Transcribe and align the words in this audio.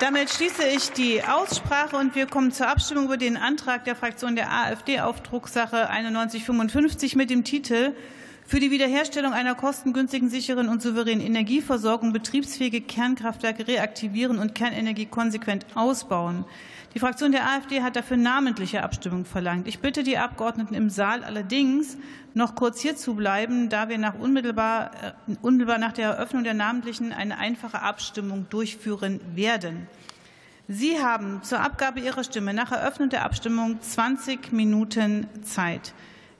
Damit 0.00 0.30
schließe 0.30 0.62
ich 0.64 0.92
die 0.92 1.24
Aussprache 1.24 1.96
und 1.96 2.14
wir 2.14 2.26
kommen 2.26 2.52
zur 2.52 2.68
Abstimmung 2.68 3.06
über 3.06 3.16
den 3.16 3.36
Antrag 3.36 3.84
der 3.84 3.96
Fraktion 3.96 4.36
der 4.36 4.52
AfD 4.52 5.00
auf 5.00 5.20
Drucksache 5.24 5.74
9155 5.74 7.16
mit 7.16 7.30
dem 7.30 7.42
Titel 7.42 7.96
für 8.48 8.60
die 8.60 8.70
Wiederherstellung 8.70 9.34
einer 9.34 9.54
kostengünstigen, 9.54 10.30
sicheren 10.30 10.70
und 10.70 10.80
souveränen 10.80 11.20
Energieversorgung 11.20 12.14
betriebsfähige 12.14 12.80
Kernkraftwerke 12.80 13.68
reaktivieren 13.68 14.38
und 14.38 14.54
Kernenergie 14.54 15.04
konsequent 15.04 15.66
ausbauen. 15.74 16.46
Die 16.94 16.98
Fraktion 16.98 17.30
der 17.30 17.44
AfD 17.44 17.82
hat 17.82 17.94
dafür 17.94 18.16
namentliche 18.16 18.82
Abstimmung 18.82 19.26
verlangt. 19.26 19.68
Ich 19.68 19.80
bitte 19.80 20.02
die 20.02 20.16
Abgeordneten 20.16 20.72
im 20.72 20.88
Saal 20.88 21.24
allerdings, 21.24 21.98
noch 22.32 22.54
kurz 22.54 22.80
hier 22.80 22.96
zu 22.96 23.16
bleiben, 23.16 23.68
da 23.68 23.90
wir 23.90 23.98
nach 23.98 24.18
unmittelbar, 24.18 24.92
äh, 25.02 25.36
unmittelbar 25.42 25.76
nach 25.76 25.92
der 25.92 26.08
Eröffnung 26.08 26.42
der 26.42 26.54
namentlichen 26.54 27.12
eine 27.12 27.36
einfache 27.36 27.82
Abstimmung 27.82 28.46
durchführen 28.48 29.20
werden. 29.34 29.88
Sie 30.68 30.98
haben 30.98 31.42
zur 31.42 31.60
Abgabe 31.60 32.00
Ihrer 32.00 32.24
Stimme 32.24 32.54
nach 32.54 32.72
Eröffnung 32.72 33.10
der 33.10 33.26
Abstimmung 33.26 33.78
20 33.82 34.52
Minuten 34.52 35.26
Zeit. 35.42 35.92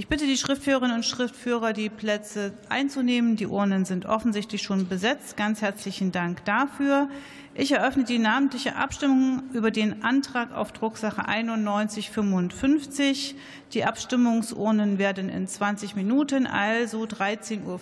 Ich 0.00 0.08
bitte 0.08 0.24
die 0.24 0.38
Schriftführerinnen 0.38 0.96
und 0.96 1.04
Schriftführer, 1.04 1.74
die 1.74 1.90
Plätze 1.90 2.54
einzunehmen. 2.70 3.36
Die 3.36 3.46
Urnen 3.46 3.84
sind 3.84 4.06
offensichtlich 4.06 4.62
schon 4.62 4.88
besetzt. 4.88 5.36
Ganz 5.36 5.60
herzlichen 5.60 6.10
Dank 6.10 6.42
dafür. 6.46 7.10
Ich 7.54 7.72
eröffne 7.72 8.04
die 8.04 8.18
namentliche 8.18 8.76
Abstimmung 8.76 9.42
über 9.52 9.70
den 9.70 10.02
Antrag 10.02 10.54
auf 10.54 10.72
Drucksache 10.72 11.20
9155. 11.20 13.34
Die 13.74 13.84
Abstimmungsurnen 13.84 14.96
werden 14.96 15.28
in 15.28 15.46
20 15.46 15.96
Minuten, 15.96 16.46
also 16.46 17.02
13.40 17.02 17.66
Uhr, 17.66 17.78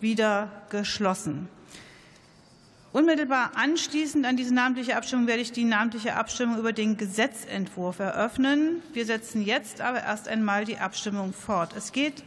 wieder 0.00 0.48
geschlossen. 0.70 1.48
Unmittelbar 2.94 3.50
anschließend 3.56 4.24
an 4.24 4.36
diese 4.36 4.54
namentliche 4.54 4.96
Abstimmung 4.96 5.26
werde 5.26 5.42
ich 5.42 5.50
die 5.50 5.64
namentliche 5.64 6.14
Abstimmung 6.14 6.60
über 6.60 6.72
den 6.72 6.96
Gesetzentwurf 6.96 7.98
eröffnen. 7.98 8.84
Wir 8.92 9.04
setzen 9.04 9.42
jetzt 9.42 9.80
aber 9.80 10.04
erst 10.04 10.28
einmal 10.28 10.64
die 10.64 10.78
Abstimmung 10.78 11.32
fort. 11.32 11.74
Es 11.76 11.90
geht 11.90 12.22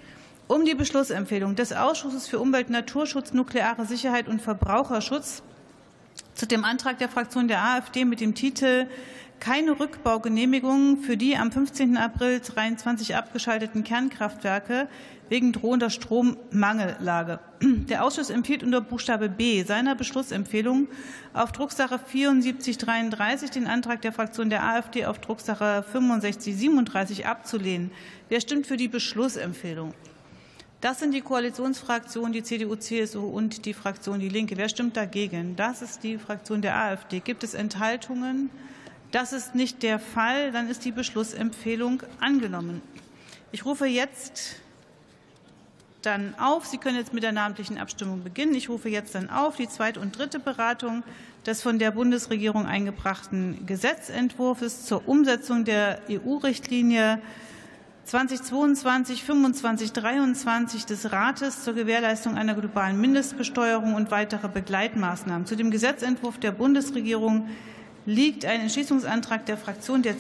um 0.50 0.66
die 0.66 0.76
Beschlussempfehlung 0.76 1.56
des 1.56 1.72
Ausschusses 1.72 2.28
für 2.28 2.40
Umwelt, 2.40 2.70
Naturschutz, 2.70 3.32
nukleare 3.32 3.86
Sicherheit 3.86 4.28
und 4.28 4.42
Verbraucherschutz 4.42 5.42
zu 6.34 6.46
dem 6.46 6.66
Antrag 6.66 7.00
der 7.00 7.08
Fraktion 7.08 7.48
der 7.48 7.64
AfD 7.64 8.04
mit 8.04 8.20
dem 8.20 8.36
Titel 8.36 8.88
keine 9.40 9.80
Rückbaugenehmigung 9.80 10.98
für 10.98 11.18
die 11.18 11.38
am 11.38 11.52
15. 11.52 11.98
April 11.98 12.42
2023 12.42 13.16
abgeschalteten 13.16 13.84
Kernkraftwerke 13.84 14.88
wegen 15.30 15.52
drohender 15.52 15.90
Strommangellage. 15.90 17.40
Der 17.62 18.04
Ausschuss 18.04 18.30
empfiehlt 18.30 18.64
unter 18.64 18.82
Buchstabe 18.82 19.30
B 19.30 19.64
seiner 19.64 19.96
Beschlussempfehlung 19.96 20.88
auf 21.34 21.52
Drucksache 21.52 22.00
7433 22.00 23.52
den 23.52 23.68
Antrag 23.68 24.02
der 24.02 24.14
Fraktion 24.14 24.50
der 24.50 24.64
AfD 24.64 25.06
auf 25.06 25.20
Drucksache 25.20 25.84
6537 25.92 27.26
abzulehnen. 27.26 27.92
Wer 28.30 28.42
stimmt 28.42 28.68
für 28.68 28.78
die 28.78 28.88
Beschlussempfehlung? 28.88 29.94
Das 30.80 31.00
sind 31.00 31.14
die 31.14 31.22
Koalitionsfraktionen, 31.22 32.34
die 32.34 32.44
CDU, 32.44 32.76
CSU 32.76 33.26
und 33.26 33.66
die 33.66 33.74
Fraktion 33.74 34.20
Die 34.20 34.30
Linke. 34.30 34.58
Wer 34.58 34.70
stimmt 34.70 34.96
dagegen? 34.96 35.56
Das 35.56 35.82
ist 35.82 36.04
die 36.04 36.20
Fraktion 36.20 36.62
der 36.62 36.76
AfD. 36.76 37.20
Gibt 37.20 37.44
es 37.44 37.56
Enthaltungen? 37.56 38.52
Das 39.12 39.34
ist 39.34 39.56
nicht 39.56 39.84
der 39.84 40.00
Fall. 40.00 40.52
Dann 40.52 40.70
ist 40.70 40.84
die 40.86 40.92
Beschlussempfehlung 40.92 42.04
angenommen. 42.20 42.82
Ich 43.52 43.66
rufe 43.66 43.86
jetzt 43.86 44.58
dann 46.02 46.36
auf. 46.40 46.66
Sie 46.66 46.78
können 46.78 46.98
jetzt 46.98 47.14
mit 47.14 47.24
der 47.24 47.32
namentlichen 47.32 47.78
Abstimmung 47.78 48.24
beginnen. 48.24 48.54
Ich 48.56 48.70
rufe 48.70 48.90
jetzt 48.90 49.16
dann 49.16 49.30
auf 49.30 49.56
die 49.56 49.68
zweite 49.70 50.00
und 50.00 50.18
dritte 50.18 50.40
Beratung 50.40 51.04
des 51.46 51.62
von 51.62 51.80
der 51.80 51.92
Bundesregierung 51.92 52.66
eingebrachten 52.66 53.66
Gesetzentwurfs 53.66 54.86
zur 54.86 55.08
Umsetzung 55.08 55.64
der 55.64 56.02
EU-Richtlinie 56.10 57.22
2022 58.04 59.24
25 59.24 59.92
23 59.92 60.86
des 60.86 61.12
Rates 61.12 61.64
zur 61.64 61.74
Gewährleistung 61.74 62.38
einer 62.38 62.54
globalen 62.54 63.00
Mindestbesteuerung 63.00 63.96
und 63.96 64.12
weitere 64.12 64.48
Begleitmaßnahmen. 64.48 65.46
Zu 65.46 65.56
dem 65.56 65.72
Gesetzentwurf 65.72 66.38
der 66.38 66.52
Bundesregierung 66.52 67.50
liegt 68.08 68.46
ein 68.46 68.62
Entschließungsantrag 68.62 69.46
der 69.46 69.58
Fraktion 69.58 70.02
der 70.02 70.14